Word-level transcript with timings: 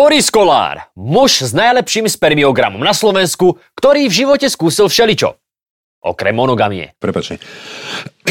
Boris 0.00 0.32
Kolár, 0.32 0.88
muž 0.96 1.44
s 1.44 1.52
najlepším 1.52 2.08
spermiogramom 2.08 2.80
na 2.80 2.96
Slovensku, 2.96 3.60
ktorý 3.76 4.08
v 4.08 4.24
živote 4.24 4.48
skúsil 4.48 4.88
všeličo. 4.88 5.36
Okrem 6.00 6.32
monogamie. 6.32 6.96
Prepačte. 6.96 7.36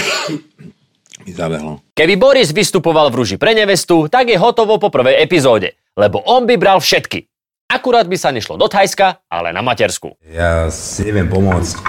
Mi 1.30 1.30
zabehlo. 1.30 1.86
Keby 1.94 2.18
Boris 2.18 2.50
vystupoval 2.58 3.14
v 3.14 3.22
rúži 3.22 3.38
pre 3.38 3.54
nevestu, 3.54 4.10
tak 4.10 4.34
je 4.34 4.42
hotovo 4.42 4.82
po 4.82 4.90
prvej 4.90 5.22
epizóde, 5.22 5.78
lebo 5.94 6.26
on 6.26 6.50
by 6.50 6.58
bral 6.58 6.82
všetky. 6.82 7.30
Akurát 7.70 8.10
by 8.10 8.18
sa 8.18 8.34
nešlo 8.34 8.58
do 8.58 8.66
Thajska, 8.66 9.30
ale 9.30 9.54
na 9.54 9.62
matersku. 9.62 10.18
Ja 10.26 10.74
si 10.74 11.06
neviem 11.06 11.30
pomôcť. 11.30 11.86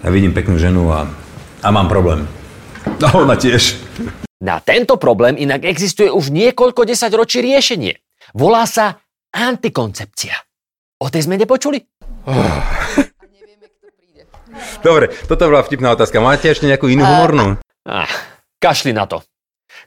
Ja 0.00 0.08
vidím 0.08 0.32
peknú 0.32 0.56
ženu 0.56 0.88
a, 0.96 1.04
a 1.60 1.68
mám 1.68 1.92
problém. 1.92 2.24
A 3.04 3.12
ona 3.20 3.36
tiež. 3.36 3.76
Na 4.40 4.64
tento 4.64 4.96
problém 4.96 5.36
inak 5.36 5.68
existuje 5.68 6.08
už 6.08 6.32
niekoľko 6.32 6.88
desaťročí 6.88 7.44
riešenie. 7.44 8.00
Volá 8.32 8.64
sa 8.64 8.96
antikoncepcia. 9.34 10.34
O 11.00 11.08
tej 11.08 11.26
sme 11.26 11.40
nepočuli? 11.40 11.80
Dobre, 14.86 15.14
toto 15.30 15.46
bola 15.46 15.62
vtipná 15.62 15.94
otázka. 15.94 16.18
Máte 16.20 16.50
ešte 16.50 16.66
nejakú 16.66 16.90
inú 16.90 17.06
humornú? 17.06 17.56
Ah, 17.86 18.10
kašli 18.58 18.92
na 18.92 19.06
to. 19.06 19.22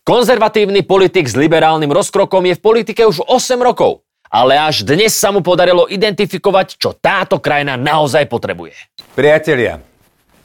Konzervatívny 0.03 0.83
politik 0.83 1.27
s 1.27 1.35
liberálnym 1.35 1.91
rozkrokom 1.91 2.43
je 2.47 2.55
v 2.57 2.63
politike 2.63 3.03
už 3.05 3.23
8 3.27 3.59
rokov. 3.59 4.03
Ale 4.33 4.57
až 4.57 4.81
dnes 4.81 5.13
sa 5.13 5.29
mu 5.29 5.45
podarilo 5.45 5.85
identifikovať, 5.85 6.81
čo 6.81 6.97
táto 6.97 7.37
krajina 7.37 7.77
naozaj 7.77 8.25
potrebuje. 8.25 8.73
Priatelia, 9.13 9.77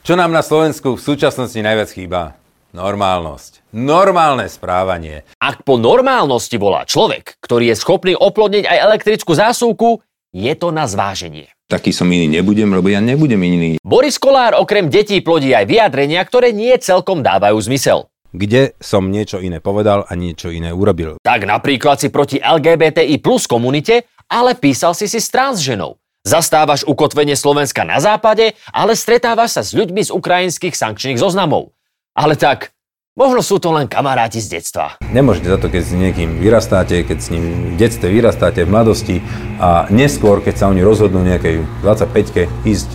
čo 0.04 0.12
nám 0.12 0.28
na 0.28 0.44
Slovensku 0.44 1.00
v 1.00 1.00
súčasnosti 1.00 1.56
najviac 1.56 1.88
chýba? 1.96 2.36
Normálnosť. 2.76 3.72
Normálne 3.72 4.44
správanie. 4.44 5.24
Ak 5.40 5.64
po 5.64 5.80
normálnosti 5.80 6.60
volá 6.60 6.84
človek, 6.84 7.40
ktorý 7.40 7.72
je 7.72 7.80
schopný 7.80 8.12
oplodniť 8.12 8.68
aj 8.68 8.78
elektrickú 8.92 9.32
zásuvku, 9.32 10.04
je 10.36 10.52
to 10.52 10.68
na 10.68 10.84
zváženie. 10.84 11.48
Taký 11.68 11.92
som 11.92 12.08
iný 12.08 12.28
nebudem, 12.28 12.68
lebo 12.68 12.92
ja 12.92 13.00
nebudem 13.00 13.40
iný. 13.40 13.70
Boris 13.80 14.20
Kolár 14.20 14.56
okrem 14.56 14.92
detí 14.92 15.20
plodí 15.24 15.52
aj 15.56 15.68
vyjadrenia, 15.68 16.20
ktoré 16.24 16.52
nie 16.52 16.72
celkom 16.76 17.24
dávajú 17.24 17.56
zmysel. 17.60 18.12
Kde 18.36 18.76
som 18.76 19.08
niečo 19.08 19.40
iné 19.40 19.64
povedal 19.64 20.04
a 20.04 20.12
niečo 20.12 20.52
iné 20.52 20.68
urobil. 20.68 21.16
Tak 21.24 21.48
napríklad 21.48 21.96
si 21.96 22.12
proti 22.12 22.36
LGBTI 22.36 23.16
plus 23.24 23.48
komunite, 23.48 24.04
ale 24.28 24.52
písal 24.52 24.92
si 24.92 25.08
si 25.08 25.16
s 25.16 25.32
transženou. 25.32 25.96
Zastávaš 26.28 26.84
ukotvenie 26.84 27.32
Slovenska 27.32 27.88
na 27.88 27.96
západe, 28.04 28.52
ale 28.68 28.92
stretávaš 28.92 29.56
sa 29.56 29.62
s 29.64 29.72
ľuďmi 29.72 30.04
z 30.04 30.10
ukrajinských 30.12 30.76
sankčných 30.76 31.16
zoznamov. 31.16 31.72
Ale 32.18 32.34
tak, 32.34 32.74
možno 33.14 33.46
sú 33.46 33.62
to 33.62 33.70
len 33.70 33.86
kamaráti 33.86 34.42
z 34.42 34.58
detstva. 34.58 34.98
Nemôžete 35.06 35.54
za 35.54 35.58
to, 35.62 35.70
keď 35.70 35.82
s 35.86 35.94
niekým 35.94 36.42
vyrastáte, 36.42 37.06
keď 37.06 37.18
s 37.22 37.30
ním 37.30 37.44
v 37.70 37.76
detstve 37.78 38.10
vyrastáte, 38.10 38.66
v 38.66 38.74
mladosti 38.74 39.16
a 39.62 39.86
neskôr, 39.86 40.42
keď 40.42 40.54
sa 40.58 40.66
oni 40.66 40.82
rozhodnú 40.82 41.22
nejakej 41.22 41.62
25-ke 41.86 42.50
ísť 42.66 42.90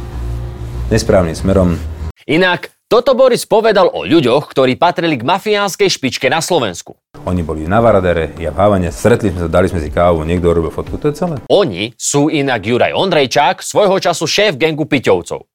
nesprávnym 0.92 1.40
smerom. 1.40 1.80
Inak, 2.28 2.76
toto 2.92 3.16
Boris 3.16 3.48
povedal 3.48 3.88
o 3.88 4.04
ľuďoch, 4.04 4.52
ktorí 4.52 4.76
patrili 4.76 5.16
k 5.16 5.24
mafiánskej 5.24 5.88
špičke 5.88 6.28
na 6.28 6.44
Slovensku. 6.44 7.00
Oni 7.24 7.48
boli 7.48 7.64
na 7.64 7.80
Varadere, 7.80 8.36
ja 8.44 8.52
v 8.52 8.60
Havane, 8.60 8.92
stretli 8.92 9.32
sme 9.32 9.48
sa, 9.48 9.48
dali 9.48 9.72
sme 9.72 9.80
si 9.80 9.88
kávu, 9.88 10.28
niekto 10.28 10.52
urobil 10.52 10.68
fotku, 10.68 11.00
to 11.00 11.08
je 11.08 11.16
celé. 11.16 11.40
Oni 11.48 11.96
sú 11.96 12.28
inak 12.28 12.60
Juraj 12.60 12.92
Ondrejčák, 12.92 13.64
svojho 13.64 14.04
času 14.04 14.28
šéf 14.28 14.60
gengu 14.60 14.84
Piťovcov. 14.84 15.48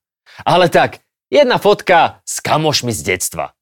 Ale 0.48 0.72
tak, 0.72 1.04
jedna 1.28 1.60
fotka 1.60 2.20
s 2.24 2.40
kamošmi 2.40 2.92
z 2.92 3.00
detstva. 3.14 3.52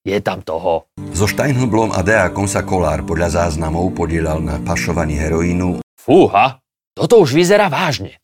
Je 0.00 0.16
tam 0.24 0.40
toho. 0.40 0.88
So 1.12 1.28
Steinhublom 1.28 1.92
a 1.92 2.00
Deakom 2.00 2.48
sa 2.48 2.64
Kolár 2.64 3.04
podľa 3.04 3.28
záznamov 3.36 3.92
podielal 3.92 4.40
na 4.40 4.56
pašovaní 4.56 5.20
heroínu 5.20 5.84
Fúha, 6.00 6.64
toto 6.96 7.20
už 7.20 7.36
vyzerá 7.36 7.68
vážne. 7.68 8.16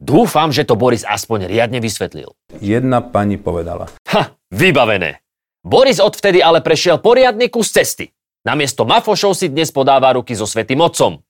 Dúfam, 0.00 0.48
že 0.48 0.64
to 0.64 0.78
Boris 0.78 1.04
aspoň 1.04 1.50
riadne 1.50 1.84
vysvetlil. 1.84 2.32
Jedna 2.62 3.04
pani 3.04 3.36
povedala. 3.36 3.92
Ha, 4.08 4.32
vybavené. 4.48 5.20
Boris 5.60 6.00
odvtedy 6.00 6.40
ale 6.40 6.64
prešiel 6.64 6.96
poriadny 7.02 7.52
kus 7.52 7.68
cesty. 7.68 8.08
Namiesto 8.46 8.88
mafošov 8.88 9.36
si 9.36 9.52
dnes 9.52 9.68
podáva 9.68 10.16
ruky 10.16 10.32
so 10.32 10.48
svetým 10.48 10.80
otcom. 10.80 11.20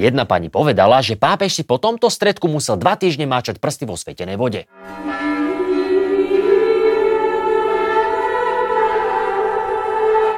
Jedna 0.00 0.24
pani 0.24 0.48
povedala, 0.48 1.04
že 1.04 1.20
pápež 1.20 1.60
si 1.60 1.62
po 1.66 1.76
tomto 1.76 2.08
stredku 2.08 2.48
musel 2.48 2.80
dva 2.80 2.96
týždne 2.96 3.28
máčať 3.28 3.60
prsty 3.60 3.84
vo 3.84 4.00
svetenej 4.00 4.40
vode. 4.40 4.64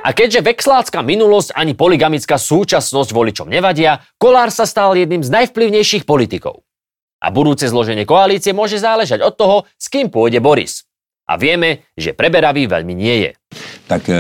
A 0.03 0.11
keďže 0.11 0.43
vexlácka 0.43 0.99
minulosť 0.99 1.55
ani 1.55 1.79
polygamická 1.79 2.35
súčasnosť 2.35 3.15
voličom 3.15 3.47
nevadia, 3.47 4.03
Kolár 4.19 4.51
sa 4.51 4.67
stal 4.67 4.99
jedným 4.99 5.23
z 5.23 5.31
najvplyvnejších 5.31 6.03
politikov. 6.03 6.67
A 7.23 7.31
budúce 7.31 7.71
zloženie 7.71 8.03
koalície 8.03 8.51
môže 8.51 8.83
záležať 8.83 9.23
od 9.23 9.39
toho, 9.39 9.57
s 9.79 9.87
kým 9.87 10.11
pôjde 10.11 10.43
Boris. 10.43 10.83
A 11.31 11.39
vieme, 11.39 11.87
že 11.95 12.19
preberavý 12.19 12.67
veľmi 12.67 12.91
nie 12.99 13.31
je. 13.31 13.33
Tak 13.87 14.03
e, 14.11 14.15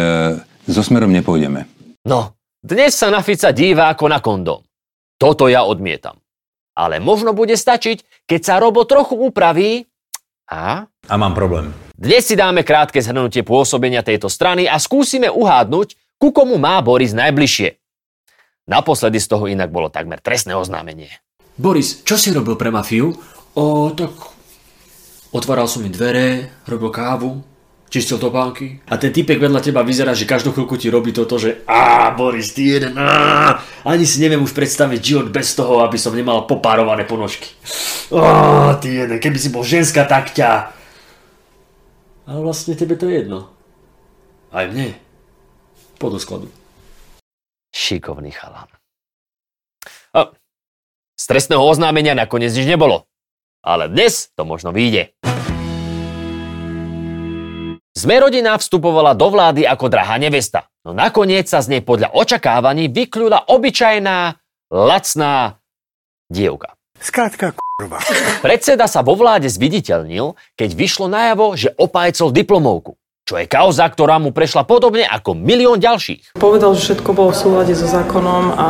so 0.70 0.86
smerom 0.86 1.10
nepôjdeme. 1.10 1.66
No, 2.06 2.38
dnes 2.62 2.94
sa 2.94 3.10
na 3.10 3.18
Fica 3.18 3.50
díva 3.50 3.90
ako 3.90 4.06
na 4.06 4.22
kondóm. 4.22 4.62
Toto 5.18 5.50
ja 5.50 5.66
odmietam. 5.66 6.22
Ale 6.78 7.02
možno 7.02 7.34
bude 7.34 7.58
stačiť, 7.58 8.30
keď 8.30 8.40
sa 8.40 8.62
Robo 8.62 8.86
trochu 8.86 9.18
upraví 9.18 9.90
a... 10.46 10.86
A 11.12 11.20
mám 11.20 11.36
problém. 11.36 11.76
Dnes 11.92 12.24
si 12.24 12.32
dáme 12.32 12.64
krátke 12.64 12.96
zhrnutie 13.04 13.44
pôsobenia 13.44 14.00
tejto 14.00 14.32
strany 14.32 14.64
a 14.64 14.80
skúsime 14.80 15.28
uhádnuť, 15.28 16.16
ku 16.16 16.32
komu 16.32 16.56
má 16.56 16.80
Boris 16.80 17.12
najbližšie. 17.12 17.76
Naposledy 18.64 19.20
z 19.20 19.28
toho 19.28 19.44
inak 19.44 19.68
bolo 19.68 19.92
takmer 19.92 20.24
trestné 20.24 20.56
oznámenie. 20.56 21.12
Boris, 21.60 22.00
čo 22.00 22.16
si 22.16 22.32
robil 22.32 22.56
pre 22.56 22.72
mafiu? 22.72 23.12
O, 23.52 23.92
tak... 23.92 24.08
Otváral 25.36 25.68
som 25.68 25.84
im 25.84 25.92
dvere, 25.92 26.48
robil 26.64 26.88
kávu, 26.88 27.44
čistil 27.92 28.16
topánky. 28.16 28.80
A 28.88 28.96
ten 28.96 29.12
typek 29.12 29.36
vedľa 29.36 29.60
teba 29.60 29.84
vyzerá, 29.84 30.16
že 30.16 30.24
každú 30.24 30.56
chvíľku 30.56 30.80
ti 30.80 30.88
robí 30.88 31.12
toto, 31.12 31.36
že 31.36 31.60
á, 31.68 32.08
Boris, 32.16 32.56
ty 32.56 32.72
jeden, 32.72 32.96
á, 32.96 33.60
ani 33.84 34.08
si 34.08 34.16
neviem 34.16 34.40
už 34.40 34.56
predstaviť 34.56 35.00
život 35.04 35.28
bez 35.28 35.52
toho, 35.52 35.84
aby 35.84 36.00
som 36.00 36.16
nemal 36.16 36.48
popárované 36.48 37.04
ponožky. 37.04 37.52
Á, 38.16 38.80
ty 38.80 38.96
jeden, 38.96 39.20
keby 39.20 39.36
si 39.36 39.52
bol 39.52 39.60
ženská, 39.60 40.08
tak 40.08 40.32
ťa... 40.32 40.80
Ale 42.22 42.38
vlastne 42.38 42.78
tebe 42.78 42.94
to 42.94 43.10
je 43.10 43.26
jedno. 43.26 43.50
Aj 44.54 44.70
mne. 44.70 44.94
Poď 45.98 46.10
do 46.16 46.20
skladu. 46.22 46.46
Šikovný 47.74 48.30
chalan. 48.30 48.68
A, 50.12 50.30
z 51.18 51.24
trestného 51.26 51.64
oznámenia 51.64 52.14
nakoniec 52.14 52.54
nič 52.54 52.68
nebolo. 52.68 53.08
Ale 53.62 53.90
dnes 53.90 54.30
to 54.34 54.46
možno 54.46 54.70
vyjde. 54.70 55.14
Sme 57.92 58.18
rodina 58.18 58.58
vstupovala 58.58 59.14
do 59.14 59.30
vlády 59.30 59.62
ako 59.68 59.86
drahá 59.86 60.16
nevesta, 60.18 60.66
no 60.82 60.90
nakoniec 60.96 61.46
sa 61.46 61.62
z 61.62 61.76
nej 61.76 61.82
podľa 61.84 62.10
očakávaní 62.16 62.88
vykľula 62.90 63.46
obyčajná, 63.52 64.40
lacná 64.72 65.60
dievka. 66.32 66.74
Skrátka, 66.98 67.52
kurva. 67.82 67.98
Predseda 68.38 68.86
sa 68.86 69.02
vo 69.02 69.18
vláde 69.18 69.50
zviditeľnil, 69.50 70.38
keď 70.54 70.70
vyšlo 70.70 71.10
najavo, 71.10 71.58
že 71.58 71.74
opájcol 71.74 72.30
diplomovku, 72.30 72.94
čo 73.26 73.34
je 73.42 73.46
kauza, 73.50 73.82
ktorá 73.90 74.22
mu 74.22 74.30
prešla 74.30 74.62
podobne 74.62 75.02
ako 75.02 75.34
milión 75.34 75.82
ďalších. 75.82 76.38
Povedal, 76.38 76.78
že 76.78 76.94
všetko 76.94 77.10
bolo 77.10 77.34
v 77.34 77.38
súlade 77.42 77.74
so 77.74 77.90
zákonom 77.90 78.44
a 78.54 78.66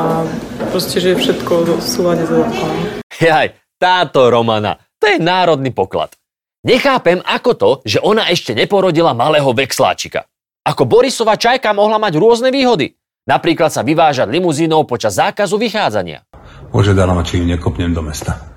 proste, 0.73 0.97
že 1.05 1.13
je 1.13 1.17
všetko 1.21 1.53
v 1.77 1.85
súlade 1.85 2.25
so 2.25 2.41
zákonom. 2.41 3.05
Jaj, 3.21 3.53
táto 3.77 4.33
Romana, 4.33 4.81
to 4.97 5.13
je 5.13 5.21
národný 5.21 5.69
poklad. 5.77 6.17
Nechápem, 6.63 7.19
ako 7.27 7.51
to, 7.59 7.71
že 7.83 7.99
ona 7.99 8.31
ešte 8.31 8.55
neporodila 8.55 9.13
malého 9.19 9.51
vexláčika. 9.51 10.25
Ako 10.63 10.87
Borisova 10.87 11.35
čajka 11.35 11.75
mohla 11.75 11.99
mať 11.99 12.15
rôzne 12.23 12.55
výhody. 12.55 12.95
Napríklad 13.27 13.75
sa 13.75 13.83
vyvážať 13.83 14.31
limuzínou 14.31 14.87
počas 14.87 15.19
zákazu 15.19 15.59
vychádzania. 15.59 16.23
Požiadala 16.71 17.19
ma, 17.19 17.27
či 17.27 17.43
ju 17.43 17.51
nekopnem 17.51 17.91
do 17.91 18.03
mesta. 18.03 18.52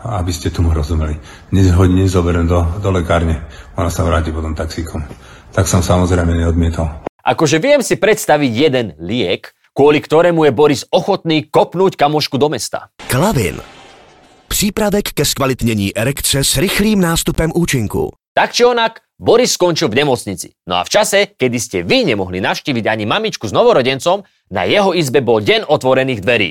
Aby 0.00 0.32
ste 0.32 0.48
tomu 0.48 0.72
rozumeli. 0.72 1.20
Dnes 1.52 1.68
ho 1.76 1.84
nezoberiem 1.84 2.48
do, 2.48 2.64
do 2.80 2.88
lekárne. 2.88 3.44
Ona 3.76 3.92
sa 3.92 4.00
vráti 4.04 4.32
potom 4.32 4.56
taxíkom. 4.56 5.04
Tak 5.52 5.68
som 5.68 5.84
samozrejme 5.84 6.32
neodmietol. 6.32 6.88
Akože 7.20 7.60
viem 7.60 7.84
si 7.84 8.00
predstaviť 8.00 8.52
jeden 8.52 8.86
liek, 8.96 9.52
kvôli 9.76 10.00
ktorému 10.00 10.48
je 10.48 10.52
Boris 10.56 10.82
ochotný 10.88 11.52
kopnúť 11.52 12.00
kamošku 12.00 12.40
do 12.40 12.48
mesta. 12.48 12.88
Klavin. 13.12 13.60
Přípravek 14.48 15.12
ke 15.12 15.24
zkvalitnění 15.24 15.96
erekce 15.96 16.44
s 16.44 16.56
rychlým 16.56 17.00
nástupem 17.00 17.52
účinku. 17.54 18.12
Tak 18.34 18.52
či 18.52 18.64
onak, 18.64 19.00
Boris 19.20 19.52
skončil 19.52 19.90
v 19.90 20.00
nemocnici. 20.00 20.54
No 20.64 20.80
a 20.80 20.86
v 20.86 20.92
čase, 20.92 21.34
kedy 21.36 21.58
ste 21.60 21.78
vy 21.82 22.08
nemohli 22.08 22.40
navštíviť 22.40 22.84
ani 22.88 23.04
mamičku 23.04 23.44
s 23.44 23.52
novorodencom, 23.52 24.24
na 24.54 24.64
jeho 24.64 24.94
izbe 24.96 25.20
bol 25.20 25.44
deň 25.44 25.68
otvorených 25.68 26.24
dverí. 26.24 26.50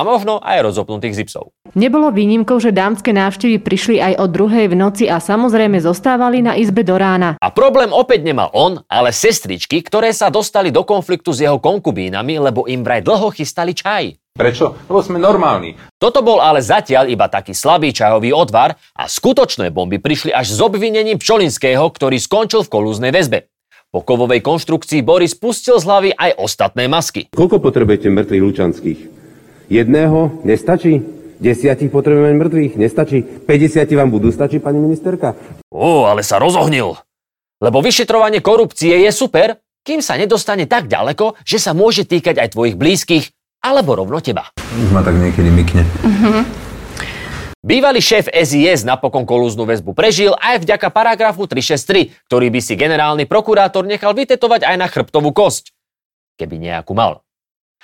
A 0.00 0.06
možno 0.08 0.40
aj 0.40 0.64
rozopnutých 0.64 1.12
zipsov. 1.12 1.52
Nebolo 1.76 2.08
výnimkou, 2.08 2.56
že 2.56 2.72
dámske 2.72 3.12
návštevy 3.12 3.60
prišli 3.60 4.00
aj 4.00 4.24
o 4.24 4.26
druhej 4.32 4.72
v 4.72 4.80
noci 4.80 5.04
a 5.12 5.20
samozrejme 5.20 5.76
zostávali 5.76 6.40
na 6.40 6.56
izbe 6.56 6.80
do 6.80 6.96
rána. 6.96 7.36
A 7.36 7.52
problém 7.52 7.92
opäť 7.92 8.24
nemal 8.24 8.48
on, 8.56 8.80
ale 8.88 9.12
sestričky, 9.12 9.84
ktoré 9.84 10.16
sa 10.16 10.32
dostali 10.32 10.72
do 10.72 10.88
konfliktu 10.88 11.36
s 11.36 11.44
jeho 11.44 11.60
konkubínami, 11.60 12.40
lebo 12.40 12.64
im 12.64 12.80
vraj 12.80 13.04
dlho 13.04 13.28
chystali 13.28 13.76
čaj. 13.76 14.16
Prečo? 14.32 14.72
Lebo 14.88 15.04
sme 15.04 15.20
normálni. 15.20 15.76
Toto 16.00 16.24
bol 16.24 16.40
ale 16.40 16.64
zatiaľ 16.64 17.12
iba 17.12 17.28
taký 17.28 17.52
slabý 17.52 17.92
čajový 17.92 18.32
odvar 18.32 18.80
a 18.96 19.04
skutočné 19.04 19.68
bomby 19.68 20.00
prišli 20.00 20.32
až 20.32 20.56
s 20.56 20.64
obvinením 20.64 21.20
Pčolinského, 21.20 21.84
ktorý 21.92 22.16
skončil 22.16 22.64
v 22.64 22.72
kolúznej 22.72 23.12
väzbe. 23.12 23.52
Po 23.92 24.00
kovovej 24.00 24.40
konštrukcii 24.40 25.04
Boris 25.04 25.36
pustil 25.36 25.76
z 25.76 25.84
hlavy 25.84 26.10
aj 26.16 26.40
ostatné 26.40 26.88
masky. 26.88 27.28
Koľko 27.36 27.60
potrebujete 27.60 28.08
mŕtvych 28.08 28.44
lučanských? 28.48 29.19
Jedného? 29.70 30.42
Nestačí? 30.42 30.98
Desiatich 31.38 31.94
potrebujeme 31.94 32.42
mŕtvych? 32.42 32.74
Nestačí? 32.74 33.22
50 33.46 33.86
vám 33.94 34.10
budú 34.10 34.34
stačiť, 34.34 34.58
pani 34.58 34.82
ministerka? 34.82 35.38
Ó, 35.70 36.10
ale 36.10 36.26
sa 36.26 36.42
rozohnil. 36.42 36.98
Lebo 37.62 37.78
vyšetrovanie 37.78 38.42
korupcie 38.42 39.06
je 39.06 39.10
super, 39.14 39.62
kým 39.86 40.02
sa 40.02 40.18
nedostane 40.18 40.66
tak 40.66 40.90
ďaleko, 40.90 41.38
že 41.46 41.62
sa 41.62 41.70
môže 41.70 42.02
týkať 42.02 42.42
aj 42.42 42.58
tvojich 42.58 42.74
blízkych, 42.74 43.30
alebo 43.62 43.94
rovno 43.94 44.18
teba. 44.18 44.50
Už 44.58 44.90
ma 44.90 45.06
tak 45.06 45.14
niekedy 45.14 45.54
mykne. 45.54 45.86
Bývalý 47.62 48.02
šéf 48.02 48.26
SIS 48.26 48.82
napokon 48.82 49.22
kolúznu 49.22 49.70
väzbu 49.70 49.94
prežil 49.94 50.34
aj 50.34 50.66
vďaka 50.66 50.90
paragrafu 50.90 51.46
363, 51.46 52.26
ktorý 52.26 52.50
by 52.50 52.60
si 52.64 52.74
generálny 52.74 53.28
prokurátor 53.30 53.86
nechal 53.86 54.18
vytetovať 54.18 54.66
aj 54.66 54.76
na 54.80 54.90
chrbtovú 54.90 55.30
kosť. 55.30 55.70
Keby 56.40 56.58
nejakú 56.58 56.90
mal. 56.96 57.22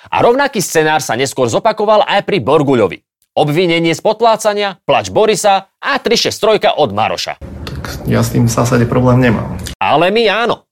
A 0.09 0.23
rovnaký 0.23 0.63
scenár 0.63 1.03
sa 1.03 1.19
neskôr 1.19 1.51
zopakoval 1.51 2.05
aj 2.07 2.25
pri 2.25 2.39
Borguľovi. 2.41 3.03
Obvinenie 3.37 3.93
z 3.93 4.01
potlácania, 4.01 4.81
plač 4.89 5.13
Borisa 5.13 5.69
a 5.77 6.01
363 6.01 6.73
od 6.73 6.91
Maroša. 6.97 7.37
Ja 8.09 8.25
s 8.25 8.33
tým 8.33 8.49
v 8.49 8.53
zásade 8.53 8.89
problém 8.89 9.21
nemám. 9.21 9.61
Ale 9.77 10.09
my 10.09 10.25
áno. 10.31 10.65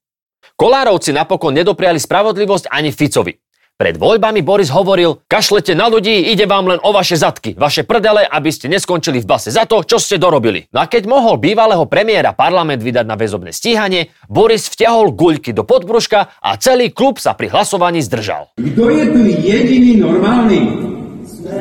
Kolárovci 0.56 1.12
napokon 1.12 1.52
nedopriali 1.52 2.00
spravodlivosť 2.00 2.72
ani 2.72 2.94
Ficovi. 2.94 3.43
Pred 3.74 3.98
voľbami 3.98 4.46
Boris 4.46 4.70
hovoril, 4.70 5.26
kašlete 5.26 5.74
na 5.74 5.90
ľudí, 5.90 6.30
ide 6.30 6.46
vám 6.46 6.70
len 6.70 6.78
o 6.86 6.94
vaše 6.94 7.18
zadky, 7.18 7.58
vaše 7.58 7.82
prdele, 7.82 8.22
aby 8.22 8.46
ste 8.54 8.70
neskončili 8.70 9.18
v 9.18 9.26
base 9.26 9.50
za 9.50 9.66
to, 9.66 9.82
čo 9.82 9.98
ste 9.98 10.14
dorobili. 10.14 10.70
No 10.70 10.78
a 10.78 10.86
keď 10.86 11.10
mohol 11.10 11.42
bývalého 11.42 11.82
premiéra 11.90 12.30
parlament 12.38 12.78
vydať 12.78 13.02
na 13.02 13.18
väzobné 13.18 13.50
stíhanie, 13.50 14.14
Boris 14.30 14.70
vťahol 14.70 15.10
guľky 15.10 15.50
do 15.50 15.66
podbruška 15.66 16.38
a 16.38 16.50
celý 16.54 16.94
klub 16.94 17.18
sa 17.18 17.34
pri 17.34 17.50
hlasovaní 17.50 17.98
zdržal. 17.98 18.54
Kto 18.54 18.84
je 18.94 19.04
tu 19.10 19.20
jediný 19.42 19.98
normálny? 19.98 20.58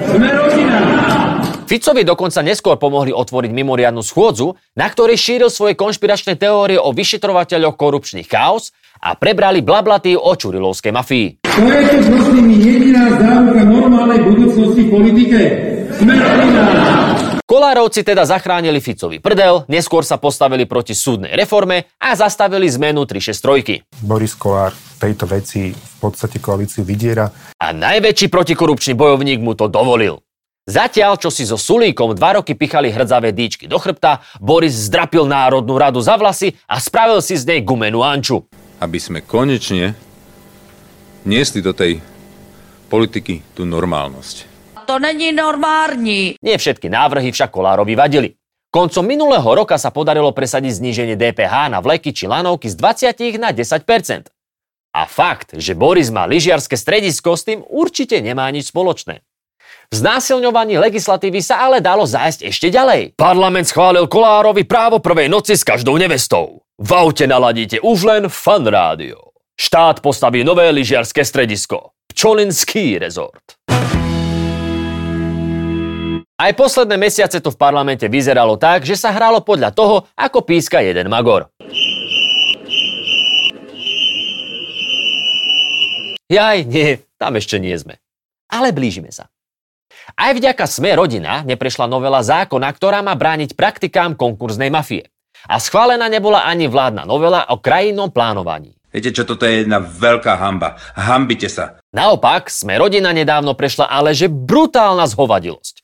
Sme 0.05 0.29
rodina! 0.37 0.77
Ficovi 1.65 2.05
dokonca 2.05 2.45
neskôr 2.45 2.77
pomohli 2.77 3.09
otvoriť 3.09 3.49
mimoriadnu 3.49 4.05
schôdzu, 4.05 4.53
na 4.77 4.85
ktorej 4.85 5.17
šíril 5.17 5.49
svoje 5.49 5.73
konšpiračné 5.73 6.37
teórie 6.37 6.77
o 6.77 6.93
vyšetrovateľoch 6.93 7.73
korupčných 7.73 8.29
chaos 8.29 8.69
a 9.01 9.17
prebrali 9.17 9.65
blablaty 9.65 10.13
o 10.13 10.29
čurilovskej 10.37 10.93
mafii. 10.93 11.42
To 11.53 11.69
je 11.69 11.85
tu 11.85 11.97
prosím 12.09 12.49
jediná 12.49 13.13
záruka 13.13 13.61
normálnej 13.61 14.25
budúcnosti 14.25 14.81
v 14.85 14.89
politike? 14.89 15.39
Sme! 16.01 16.17
Kolárovci 17.45 18.01
teda 18.01 18.25
zachránili 18.25 18.81
Ficovi 18.81 19.21
prdel, 19.21 19.61
neskôr 19.69 20.01
sa 20.01 20.17
postavili 20.17 20.65
proti 20.65 20.97
súdnej 20.97 21.37
reforme 21.37 21.93
a 22.01 22.17
zastavili 22.17 22.65
zmenu 22.73 23.05
363. 23.05 23.85
Boris 24.01 24.33
Kolár 24.33 24.73
v 24.73 24.93
tejto 24.97 25.29
veci 25.29 25.69
v 25.69 25.95
podstate 26.01 26.41
koalíciu 26.41 26.81
vydiera. 26.81 27.29
A 27.61 27.69
najväčší 27.69 28.33
protikorupčný 28.33 28.97
bojovník 28.97 29.37
mu 29.37 29.53
to 29.53 29.69
dovolil. 29.69 30.25
Zatiaľ, 30.65 31.21
čo 31.21 31.29
si 31.29 31.45
so 31.45 31.61
Sulíkom 31.61 32.17
dva 32.17 32.41
roky 32.41 32.57
pichali 32.57 32.89
hrdzavé 32.89 33.29
dýčky 33.29 33.69
do 33.69 33.77
chrbta, 33.77 34.25
Boris 34.41 34.73
zdrapil 34.89 35.29
Národnú 35.29 35.77
radu 35.77 36.01
za 36.01 36.17
vlasy 36.17 36.57
a 36.65 36.81
spravil 36.81 37.21
si 37.21 37.37
z 37.37 37.45
nej 37.45 37.61
gumenú 37.61 38.01
anču. 38.01 38.41
Aby 38.81 38.97
sme 38.97 39.21
konečne 39.21 40.12
niesli 41.25 41.59
do 41.63 41.73
tej 41.73 41.99
politiky 42.91 43.41
tú 43.57 43.65
normálnosť. 43.65 44.53
To 44.85 44.99
není 44.99 45.31
normální. 45.31 46.35
Nie 46.43 46.57
všetky 46.59 46.91
návrhy 46.91 47.31
však 47.31 47.51
Kolárovi 47.51 47.95
vadili. 47.95 48.35
Koncom 48.73 49.05
minulého 49.05 49.45
roka 49.45 49.77
sa 49.77 49.93
podarilo 49.93 50.33
presadiť 50.33 50.81
zníženie 50.81 51.15
DPH 51.15 51.69
na 51.69 51.79
vleky 51.79 52.09
či 52.09 52.25
lanovky 52.25 52.67
z 52.69 52.75
20 52.75 53.37
na 53.37 53.53
10% 53.53 54.33
A 54.93 55.01
fakt, 55.05 55.53
že 55.53 55.77
Boris 55.77 56.09
má 56.09 56.25
lyžiarske 56.25 56.73
stredisko, 56.73 57.37
s 57.37 57.45
tým 57.45 57.61
určite 57.65 58.17
nemá 58.17 58.49
nič 58.49 58.73
spoločné. 58.73 59.21
V 59.93 59.95
znásilňovaní 60.01 60.81
legislatívy 60.81 61.41
sa 61.45 61.69
ale 61.69 61.81
dalo 61.81 62.05
zájsť 62.05 62.49
ešte 62.49 62.67
ďalej. 62.73 63.13
Parlament 63.13 63.69
schválil 63.69 64.09
Kolárovi 64.09 64.65
právo 64.65 64.97
prvej 64.97 65.29
noci 65.29 65.53
s 65.53 65.61
každou 65.61 65.97
nevestou. 66.01 66.65
V 66.81 66.89
aute 66.97 67.29
naladíte 67.29 67.77
už 67.77 68.09
len 68.09 68.23
fan 68.25 68.65
rádio. 68.65 69.32
Štát 69.53 70.01
postaví 70.01 70.41
nové 70.41 70.65
lyžiarske 70.73 71.21
stredisko. 71.21 71.93
Pčolinský 72.09 72.97
rezort. 72.97 73.61
Aj 76.33 76.51
posledné 76.57 76.97
mesiace 76.97 77.37
to 77.37 77.53
v 77.53 77.61
parlamente 77.61 78.09
vyzeralo 78.09 78.57
tak, 78.57 78.81
že 78.81 78.97
sa 78.97 79.13
hralo 79.13 79.45
podľa 79.45 79.69
toho, 79.69 80.09
ako 80.17 80.41
píska 80.41 80.81
jeden 80.81 81.05
magor. 81.07 81.53
Jaj, 86.33 86.65
nie, 86.65 86.97
tam 87.21 87.37
ešte 87.37 87.61
nie 87.61 87.77
sme. 87.77 88.01
Ale 88.49 88.73
blížime 88.73 89.13
sa. 89.13 89.29
Aj 90.17 90.33
vďaka 90.33 90.65
Sme 90.65 90.97
rodina 90.97 91.45
neprešla 91.45 91.85
novela 91.85 92.25
zákona, 92.25 92.73
ktorá 92.73 93.05
má 93.05 93.13
brániť 93.13 93.53
praktikám 93.53 94.17
konkurznej 94.17 94.73
mafie. 94.73 95.13
A 95.45 95.61
schválená 95.61 96.09
nebola 96.09 96.41
ani 96.43 96.65
vládna 96.65 97.05
novela 97.05 97.45
o 97.53 97.61
krajinnom 97.61 98.09
plánovaní. 98.09 98.73
Viete 98.93 99.09
čo, 99.09 99.25
toto 99.25 99.49
je 99.49 99.65
jedna 99.65 99.81
veľká 99.81 100.37
hamba. 100.37 100.77
Hambite 100.93 101.49
sa. 101.49 101.81
Naopak, 101.89 102.53
Sme 102.53 102.77
rodina 102.77 103.09
nedávno 103.09 103.57
prešla 103.57 103.89
ale 103.89 104.13
že 104.13 104.29
brutálna 104.29 105.09
zhovadilosť. 105.09 105.81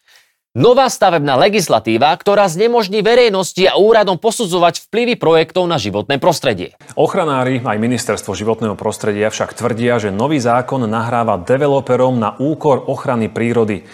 Nová 0.57 0.89
stavebná 0.89 1.37
legislatíva, 1.37 2.09
ktorá 2.17 2.49
znemožní 2.49 3.05
verejnosti 3.05 3.61
a 3.69 3.77
úradom 3.77 4.17
posudzovať 4.17 4.89
vplyvy 4.89 5.13
projektov 5.17 5.69
na 5.69 5.77
životné 5.77 6.17
prostredie. 6.17 6.73
Ochranári 6.97 7.61
aj 7.61 7.77
ministerstvo 7.77 8.33
životného 8.33 8.73
prostredia 8.73 9.29
však 9.29 9.53
tvrdia, 9.53 10.01
že 10.01 10.09
nový 10.09 10.41
zákon 10.41 10.85
nahráva 10.89 11.37
developerom 11.37 12.17
na 12.17 12.33
úkor 12.37 12.81
ochrany 12.81 13.29
prírody. 13.29 13.85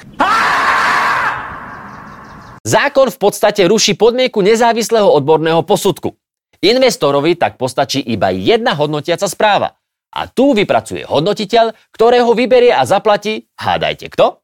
Zákon 2.66 3.14
v 3.14 3.20
podstate 3.20 3.62
ruší 3.68 3.94
podmienku 3.94 4.42
nezávislého 4.42 5.06
odborného 5.06 5.62
posudku. 5.62 6.18
Investorovi 6.64 7.36
tak 7.36 7.60
postačí 7.60 8.00
iba 8.00 8.32
jedna 8.32 8.76
hodnotiaca 8.78 9.28
správa. 9.28 9.76
A 10.16 10.32
tu 10.32 10.56
vypracuje 10.56 11.04
hodnotiteľ, 11.04 11.76
ktorého 11.92 12.32
vyberie 12.32 12.72
a 12.72 12.88
zaplatí, 12.88 13.52
hádajte 13.60 14.08
kto? 14.16 14.40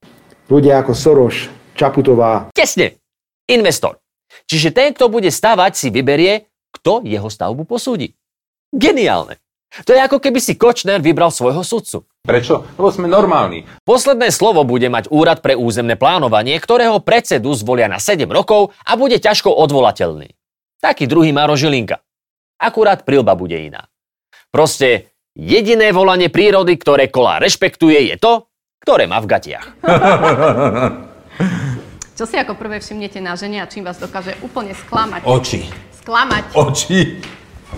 Ľudia 0.52 0.84
ako 0.84 0.92
Soros, 0.92 1.48
Čaputová. 1.80 2.52
Tesne. 2.52 3.00
Investor. 3.48 4.04
Čiže 4.52 4.76
ten, 4.76 4.92
kto 4.92 5.08
bude 5.08 5.32
stavať, 5.32 5.72
si 5.80 5.88
vyberie, 5.88 6.52
kto 6.76 7.08
jeho 7.08 7.32
stavbu 7.32 7.64
posúdi. 7.64 8.16
Geniálne. 8.72 9.40
To 9.88 9.96
je 9.96 10.04
ako 10.04 10.20
keby 10.20 10.44
si 10.44 10.60
Kočner 10.60 11.00
vybral 11.00 11.32
svojho 11.32 11.64
sudcu. 11.64 12.04
Prečo? 12.28 12.68
Lebo 12.76 12.92
sme 12.92 13.08
normálni. 13.08 13.64
Posledné 13.88 14.28
slovo 14.36 14.68
bude 14.68 14.92
mať 14.92 15.08
Úrad 15.08 15.40
pre 15.40 15.56
územné 15.56 15.96
plánovanie, 15.96 16.60
ktorého 16.60 17.00
predsedu 17.00 17.56
zvolia 17.56 17.88
na 17.88 17.96
7 17.96 18.28
rokov 18.28 18.76
a 18.84 19.00
bude 19.00 19.16
ťažko 19.24 19.48
odvolateľný. 19.48 20.36
Taký 20.84 21.08
druhý 21.08 21.32
Maro 21.32 21.56
Žilinka. 21.56 22.04
Akurát 22.62 23.02
prilba 23.02 23.34
bude 23.34 23.58
iná. 23.58 23.90
Proste 24.54 25.18
jediné 25.34 25.90
volanie 25.90 26.30
prírody, 26.30 26.78
ktoré 26.78 27.10
kola 27.10 27.42
rešpektuje, 27.42 28.14
je 28.14 28.22
to, 28.22 28.46
ktoré 28.86 29.10
má 29.10 29.18
v 29.18 29.30
gatiach. 29.34 29.66
Čo 32.22 32.30
si 32.30 32.38
ako 32.38 32.54
prvé 32.54 32.78
všimnete 32.78 33.18
na 33.18 33.34
žene 33.34 33.64
a 33.64 33.66
čím 33.66 33.82
vás 33.82 33.98
dokáže 33.98 34.38
úplne 34.46 34.78
sklamať? 34.78 35.26
Oči. 35.26 35.66
Sklamať. 36.06 36.54
Oči. 36.54 37.18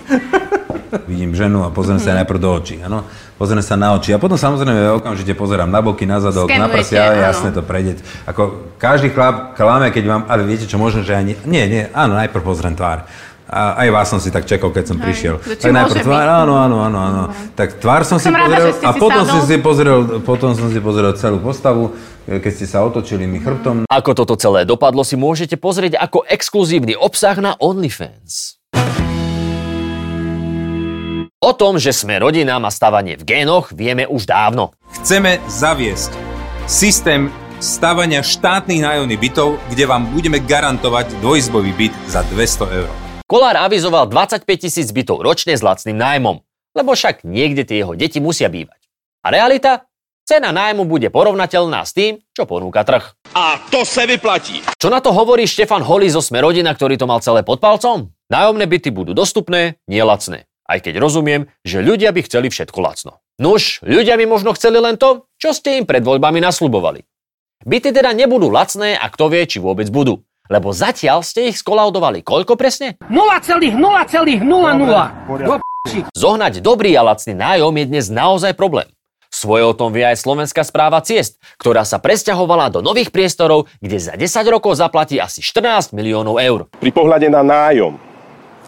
Vidím 1.10 1.32
ženu 1.32 1.64
a 1.64 1.72
pozriem 1.72 1.96
sa 1.96 2.12
najprv 2.12 2.40
do 2.44 2.50
očí. 2.52 2.76
Áno? 2.84 3.08
Pozriem 3.40 3.64
sa 3.64 3.80
na 3.80 3.96
oči 3.96 4.12
a 4.12 4.20
potom 4.20 4.36
samozrejme 4.36 5.00
okamžite 5.00 5.32
pozerám 5.32 5.72
na 5.72 5.80
boky, 5.80 6.04
na 6.04 6.20
zadok, 6.20 6.52
na 6.52 6.68
prsia, 6.68 7.08
ale 7.08 7.24
jasne 7.24 7.56
to 7.56 7.64
prejde. 7.64 8.04
Ako 8.28 8.76
každý 8.76 9.16
chlap 9.16 9.56
klame, 9.56 9.88
keď 9.90 10.04
vám, 10.06 10.22
ale 10.28 10.44
viete 10.44 10.68
čo, 10.68 10.76
možno, 10.76 11.00
že 11.00 11.16
ani, 11.16 11.40
nie, 11.48 11.64
nie, 11.66 11.82
áno, 11.96 12.14
najprv 12.14 12.44
pozriem 12.44 12.76
tvár. 12.76 13.08
A 13.44 13.84
aj 13.84 13.88
vás 13.92 14.08
som 14.08 14.16
si 14.16 14.32
tak 14.32 14.48
čekal, 14.48 14.72
keď 14.72 14.84
som 14.88 14.96
Hej, 14.98 15.04
prišiel. 15.04 15.34
Tak 15.36 15.68
najprv 15.68 16.00
tvár, 16.00 16.28
áno, 16.44 16.56
áno, 16.56 16.76
áno, 16.80 16.98
áno. 16.98 17.22
Tak 17.52 17.76
tvár 17.76 18.08
som, 18.08 18.16
som 18.16 18.28
si 18.28 18.28
rada, 18.32 18.72
pozrel 18.72 18.72
a 18.80 18.90
potom 18.96 19.22
som 19.28 19.40
si 19.44 19.56
pozrel, 19.60 19.98
potom 20.24 20.50
som 20.56 20.68
si 20.72 20.80
pozrel 20.80 21.12
celú 21.20 21.38
postavu, 21.44 21.92
keď 22.24 22.52
ste 22.56 22.64
sa 22.64 22.80
otočili 22.80 23.28
mi 23.28 23.44
chrbtom. 23.44 23.84
Ako 23.84 24.16
toto 24.16 24.32
celé 24.40 24.64
dopadlo 24.64 25.04
si 25.04 25.20
môžete 25.20 25.60
pozrieť 25.60 26.00
ako 26.00 26.24
exkluzívny 26.24 26.96
obsah 26.96 27.36
na 27.36 27.52
OnlyFans. 27.60 28.64
O 31.44 31.52
tom, 31.52 31.76
že 31.76 31.92
sme 31.92 32.16
rodina 32.16 32.56
má 32.56 32.72
stavanie 32.72 33.20
v 33.20 33.28
génoch, 33.28 33.68
vieme 33.76 34.08
už 34.08 34.24
dávno. 34.24 34.72
Chceme 34.96 35.36
zaviesť 35.44 36.16
systém 36.64 37.28
stavania 37.60 38.24
štátnych 38.24 38.80
nájomných 38.80 39.20
bytov, 39.20 39.60
kde 39.68 39.84
vám 39.84 40.08
budeme 40.08 40.40
garantovať 40.40 41.20
dvojizbový 41.20 41.72
byt 41.76 41.92
za 42.08 42.24
200 42.32 42.80
eur. 42.80 43.03
Kolár 43.24 43.56
avizoval 43.56 44.04
25 44.12 44.44
tisíc 44.68 44.92
bytov 44.92 45.24
ročne 45.24 45.56
s 45.56 45.64
lacným 45.64 45.96
nájmom, 45.96 46.44
lebo 46.76 46.92
však 46.92 47.24
niekde 47.24 47.64
tie 47.64 47.80
jeho 47.80 47.96
deti 47.96 48.20
musia 48.20 48.52
bývať. 48.52 48.76
A 49.24 49.32
realita? 49.32 49.88
Cena 50.28 50.52
nájmu 50.52 50.84
bude 50.84 51.08
porovnateľná 51.08 51.84
s 51.84 51.96
tým, 51.96 52.20
čo 52.36 52.44
ponúka 52.44 52.84
trh. 52.84 53.16
A 53.32 53.60
to 53.72 53.84
sa 53.84 54.04
vyplatí. 54.04 54.60
Čo 54.76 54.92
na 54.92 55.00
to 55.00 55.12
hovorí 55.12 55.48
Štefan 55.48 55.80
Holý 55.84 56.12
zo 56.12 56.20
Smerodina, 56.20 56.72
ktorý 56.76 57.00
to 57.00 57.08
mal 57.08 57.24
celé 57.24 57.40
pod 57.40 57.64
palcom? 57.64 58.12
Nájomné 58.28 58.68
byty 58.68 58.92
budú 58.92 59.16
dostupné, 59.16 59.80
nie 59.88 60.04
lacné. 60.04 60.44
Aj 60.64 60.80
keď 60.80 61.00
rozumiem, 61.00 61.48
že 61.64 61.80
ľudia 61.80 62.12
by 62.12 62.24
chceli 62.28 62.52
všetko 62.52 62.76
lacno. 62.80 63.24
Nuž, 63.40 63.80
ľudia 63.84 64.20
by 64.20 64.24
možno 64.28 64.52
chceli 64.56 64.80
len 64.80 65.00
to, 65.00 65.28
čo 65.40 65.56
ste 65.56 65.80
im 65.80 65.88
pred 65.88 66.04
voľbami 66.04 66.44
naslubovali. 66.44 67.04
Byty 67.64 67.88
teda 67.88 68.12
nebudú 68.12 68.52
lacné 68.52 69.00
a 69.00 69.08
kto 69.08 69.32
vie, 69.32 69.48
či 69.48 69.60
vôbec 69.60 69.88
budú. 69.88 70.24
Lebo 70.52 70.76
zatiaľ 70.76 71.24
ste 71.24 71.48
ich 71.48 71.56
skolaudovali 71.64 72.20
koľko 72.20 72.60
presne? 72.60 73.00
0,0,00. 73.08 73.72
Zohnať 76.12 76.60
dobrý 76.60 76.92
a 77.00 77.02
lacný 77.04 77.32
nájom 77.32 77.72
je 77.72 77.84
dnes 77.88 78.12
naozaj 78.12 78.52
problém. 78.52 78.84
Svoje 79.32 79.64
o 79.64 79.72
tom 79.72 79.88
vie 79.88 80.04
aj 80.04 80.20
Slovenská 80.20 80.60
správa 80.60 81.00
ciest, 81.00 81.40
ktorá 81.56 81.88
sa 81.88 81.96
presťahovala 81.96 82.68
do 82.68 82.84
nových 82.84 83.08
priestorov, 83.08 83.72
kde 83.80 83.96
za 83.96 84.20
10 84.20 84.44
rokov 84.52 84.76
zaplatí 84.76 85.16
asi 85.16 85.40
14 85.40 85.96
miliónov 85.96 86.36
eur. 86.36 86.68
Pri 86.76 86.92
pohľade 86.92 87.32
na 87.32 87.40
nájom 87.40 87.96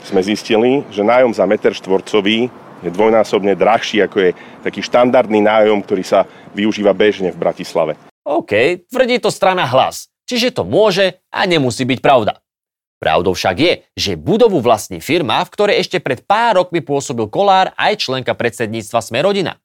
sme 0.00 0.24
zistili, 0.24 0.80
že 0.88 1.04
nájom 1.04 1.36
za 1.36 1.44
meter 1.44 1.76
štvorcový 1.76 2.48
je 2.82 2.88
dvojnásobne 2.88 3.52
drahší, 3.52 4.00
ako 4.00 4.16
je 4.16 4.30
taký 4.64 4.80
štandardný 4.80 5.44
nájom, 5.44 5.84
ktorý 5.84 6.00
sa 6.00 6.24
využíva 6.56 6.96
bežne 6.96 7.36
v 7.36 7.38
Bratislave. 7.38 8.00
OK, 8.24 8.80
tvrdí 8.88 9.20
to 9.20 9.28
strana 9.28 9.68
hlas, 9.68 10.08
čiže 10.26 10.52
to 10.52 10.66
môže 10.66 11.22
a 11.32 11.46
nemusí 11.46 11.88
byť 11.88 11.98
pravda. 12.04 12.42
Pravdou 12.96 13.36
však 13.36 13.56
je, 13.60 13.72
že 13.92 14.16
budovu 14.16 14.58
vlastní 14.64 15.04
firma, 15.04 15.44
v 15.44 15.52
ktorej 15.52 15.84
ešte 15.84 16.00
pred 16.00 16.24
pár 16.24 16.64
rokmi 16.64 16.80
pôsobil 16.80 17.28
Kolár 17.28 17.76
aj 17.76 18.08
členka 18.08 18.32
predsedníctva 18.32 19.04
Smerodina. 19.04 19.60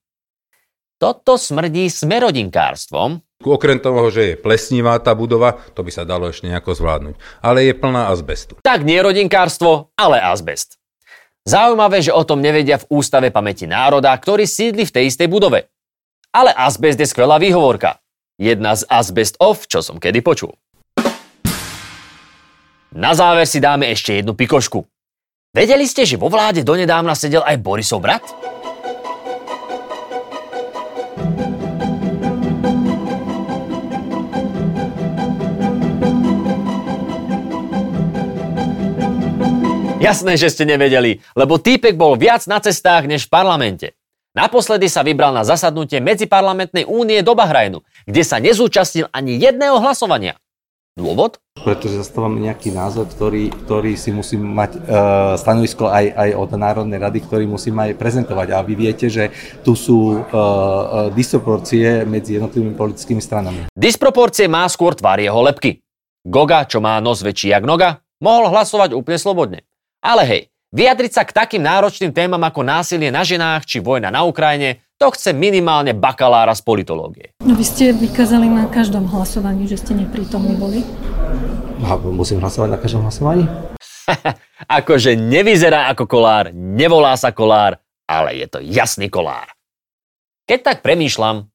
Toto 1.02 1.40
smrdí 1.40 1.90
smerodinkárstvom. 1.90 3.24
Okrem 3.42 3.82
toho, 3.82 4.14
že 4.14 4.22
je 4.22 4.36
plesnivá 4.38 5.02
tá 5.02 5.18
budova, 5.18 5.58
to 5.74 5.82
by 5.82 5.90
sa 5.90 6.06
dalo 6.06 6.30
ešte 6.30 6.46
nejako 6.46 6.78
zvládnuť. 6.78 7.16
Ale 7.42 7.66
je 7.66 7.74
plná 7.74 8.14
azbestu. 8.14 8.60
Tak 8.62 8.86
nie 8.86 9.02
rodinkárstvo, 9.02 9.90
ale 9.98 10.22
azbest. 10.22 10.78
Zaujímavé, 11.42 12.06
že 12.06 12.14
o 12.14 12.22
tom 12.22 12.38
nevedia 12.38 12.78
v 12.78 13.02
Ústave 13.02 13.34
pamäti 13.34 13.66
národa, 13.66 14.14
ktorý 14.14 14.46
sídli 14.46 14.86
v 14.86 14.94
tej 14.94 15.10
istej 15.10 15.26
budove. 15.26 15.74
Ale 16.30 16.54
azbest 16.54 17.02
je 17.02 17.10
skvelá 17.10 17.42
výhovorka. 17.42 17.98
Jedna 18.42 18.74
z 18.74 18.90
azbest 18.90 19.38
off, 19.38 19.70
čo 19.70 19.86
som 19.86 20.02
kedy 20.02 20.26
počul. 20.26 20.58
Na 22.90 23.14
záver 23.14 23.46
si 23.46 23.62
dáme 23.62 23.86
ešte 23.94 24.18
jednu 24.18 24.34
pikošku. 24.34 24.82
Vedeli 25.54 25.86
ste, 25.86 26.10
že 26.10 26.18
vo 26.18 26.26
vláde 26.26 26.66
donedávna 26.66 27.14
sedel 27.14 27.46
aj 27.46 27.62
Borisov 27.62 28.02
brat? 28.02 28.26
Jasné, 40.02 40.34
že 40.42 40.50
ste 40.50 40.66
nevedeli, 40.66 41.22
lebo 41.38 41.62
týpek 41.62 41.94
bol 41.94 42.18
viac 42.18 42.50
na 42.50 42.58
cestách 42.58 43.06
než 43.06 43.30
v 43.30 43.38
parlamente. 43.38 44.01
Naposledy 44.32 44.88
sa 44.88 45.04
vybral 45.04 45.36
na 45.36 45.44
zasadnutie 45.44 46.00
Medziparlamentnej 46.00 46.88
únie 46.88 47.20
do 47.20 47.36
Bahrajnu, 47.36 47.84
kde 48.08 48.24
sa 48.24 48.40
nezúčastnil 48.40 49.12
ani 49.12 49.36
jedného 49.36 49.76
hlasovania. 49.84 50.40
Dôvod? 50.96 51.40
Pretože 51.56 52.04
zastávame 52.04 52.44
nejaký 52.44 52.72
názor, 52.72 53.08
ktorý, 53.12 53.52
ktorý 53.52 53.96
si 53.96 54.12
musím 54.12 54.44
mať 54.56 54.76
e, 54.76 54.80
stanovisko 55.40 55.88
aj, 55.88 56.16
aj 56.16 56.30
od 56.36 56.50
Národnej 56.56 57.00
rady, 57.00 57.20
ktorý 57.28 57.48
musím 57.48 57.80
aj 57.80 57.96
prezentovať. 57.96 58.48
A 58.56 58.60
vy 58.60 58.76
viete, 58.76 59.08
že 59.08 59.32
tu 59.64 59.76
sú 59.76 60.16
e, 60.16 60.18
e, 60.20 60.46
disproporcie 61.16 62.04
medzi 62.04 62.36
jednotlivými 62.36 62.76
politickými 62.76 63.24
stranami. 63.24 63.72
Disproporcie 63.72 64.52
má 64.52 64.68
skôr 64.68 64.92
tvár 64.96 65.24
jeho 65.24 65.40
lepky. 65.40 65.80
Goga, 66.28 66.68
čo 66.68 66.84
má 66.84 67.00
nos 67.00 67.24
väčší 67.24 67.56
jak 67.56 67.64
noga, 67.64 68.04
mohol 68.20 68.52
hlasovať 68.52 68.92
úplne 68.92 69.20
slobodne. 69.20 69.60
Ale 70.04 70.28
hej, 70.28 70.51
vyjadriť 70.72 71.12
sa 71.12 71.24
k 71.28 71.36
takým 71.36 71.64
náročným 71.64 72.16
témam 72.16 72.42
ako 72.42 72.64
násilie 72.64 73.12
na 73.12 73.28
ženách 73.28 73.68
či 73.68 73.84
vojna 73.84 74.08
na 74.10 74.24
Ukrajine, 74.24 74.80
to 74.96 75.12
chce 75.12 75.36
minimálne 75.36 75.92
bakalára 75.92 76.56
z 76.56 76.64
politológie. 76.64 77.36
No 77.44 77.54
vy 77.54 77.66
ste 77.68 77.92
vykázali 77.92 78.48
na 78.48 78.72
každom 78.72 79.06
hlasovaní, 79.12 79.68
že 79.68 79.78
ste 79.78 79.94
neprítomní 79.94 80.56
boli. 80.56 80.82
A 81.84 81.98
musím 82.00 82.40
hlasovať 82.40 82.70
na 82.72 82.80
každom 82.80 83.04
hlasovaní? 83.04 83.46
akože 84.80 85.18
nevyzerá 85.18 85.92
ako 85.92 86.08
kolár, 86.08 86.54
nevolá 86.54 87.18
sa 87.20 87.34
kolár, 87.36 87.82
ale 88.08 88.40
je 88.40 88.48
to 88.48 88.60
jasný 88.64 89.12
kolár. 89.12 89.52
Keď 90.46 90.60
tak 90.62 90.78
premýšľam, 90.84 91.48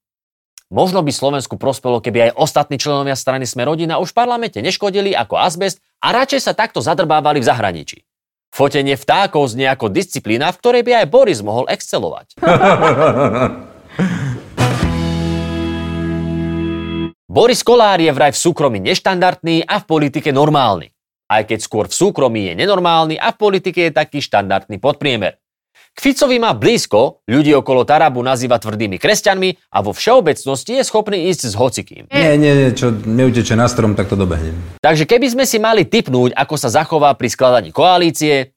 možno 0.72 1.04
by 1.04 1.12
Slovensku 1.12 1.60
prospelo, 1.60 2.00
keby 2.00 2.30
aj 2.30 2.36
ostatní 2.38 2.80
členovia 2.80 3.14
strany 3.14 3.44
Sme 3.44 3.66
rodina 3.66 4.00
už 4.00 4.10
v 4.10 4.18
parlamente 4.24 4.58
neškodili 4.58 5.12
ako 5.12 5.38
azbest 5.38 5.78
a 6.02 6.14
radšej 6.16 6.40
sa 6.40 6.52
takto 6.56 6.82
zadrbávali 6.82 7.42
v 7.42 7.48
zahraničí. 7.48 7.98
Fotenie 8.56 8.96
vtákov 8.96 9.52
znie 9.52 9.68
ako 9.68 9.92
disciplína, 9.92 10.48
v 10.48 10.56
ktorej 10.64 10.80
by 10.80 11.04
aj 11.04 11.12
Boris 11.12 11.44
mohol 11.44 11.68
excelovať. 11.68 12.40
Boris 17.36 17.60
Kolár 17.60 18.00
je 18.00 18.08
vraj 18.08 18.32
v 18.32 18.40
súkromí 18.40 18.80
neštandardný 18.80 19.68
a 19.68 19.76
v 19.76 19.84
politike 19.84 20.32
normálny. 20.32 20.88
Aj 21.28 21.44
keď 21.44 21.58
skôr 21.60 21.84
v 21.84 22.00
súkromí 22.00 22.48
je 22.48 22.56
nenormálny 22.56 23.20
a 23.20 23.28
v 23.28 23.36
politike 23.36 23.92
je 23.92 23.92
taký 23.92 24.24
štandardný 24.24 24.80
podpriemer. 24.80 25.36
K 25.96 25.98
Ficovi 26.12 26.36
má 26.36 26.52
blízko, 26.52 27.24
ľudí 27.24 27.56
okolo 27.56 27.88
Tarabu 27.88 28.20
nazýva 28.20 28.60
tvrdými 28.60 29.00
kresťanmi 29.00 29.72
a 29.72 29.80
vo 29.80 29.96
všeobecnosti 29.96 30.76
je 30.76 30.84
schopný 30.84 31.32
ísť 31.32 31.42
s 31.48 31.54
hocikým. 31.56 32.04
Nie, 32.12 32.36
nie, 32.36 32.52
nie, 32.52 32.70
čo 32.76 32.92
neuteče 32.92 33.56
na 33.56 33.64
strom, 33.64 33.96
tak 33.96 34.12
to 34.12 34.16
dobehnem. 34.16 34.56
Takže 34.84 35.08
keby 35.08 35.26
sme 35.32 35.44
si 35.48 35.56
mali 35.56 35.88
typnúť, 35.88 36.36
ako 36.36 36.54
sa 36.60 36.68
zachová 36.68 37.16
pri 37.16 37.32
skladaní 37.32 37.72
koalície, 37.72 38.52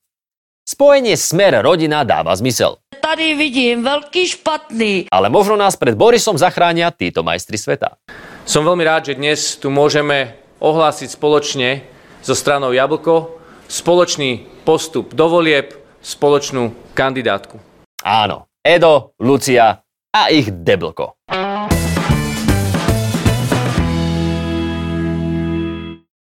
spojenie 0.67 1.15
Smer 1.15 1.63
rodina 1.63 2.03
dáva 2.03 2.35
zmysel. 2.35 2.75
Tady 2.99 3.39
vidím 3.39 3.87
veľký 3.87 4.23
špatný. 4.35 4.93
Ale 5.07 5.31
možno 5.31 5.55
nás 5.55 5.79
pred 5.79 5.95
Borisom 5.95 6.35
zachránia 6.35 6.91
títo 6.91 7.23
majstri 7.23 7.55
sveta. 7.55 7.95
Som 8.43 8.67
veľmi 8.67 8.83
rád, 8.83 9.09
že 9.09 9.17
dnes 9.17 9.55
tu 9.55 9.71
môžeme 9.71 10.35
ohlásiť 10.59 11.15
spoločne 11.15 11.87
so 12.19 12.35
stranou 12.35 12.75
Jablko 12.75 13.39
spoločný 13.69 14.43
postup 14.65 15.15
do 15.15 15.29
volieb 15.31 15.78
spoločnú 16.01 16.91
kandidátku. 16.95 17.59
Áno, 18.03 18.47
Edo, 18.63 19.13
Lucia 19.19 19.83
a 20.09 20.21
ich 20.31 20.51
deblko. 20.51 21.19